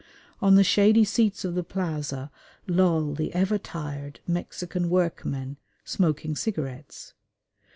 [0.41, 2.31] On the shady seats of the plaza
[2.65, 7.13] loll the ever tired Mexican workmen, smoking cigarettes.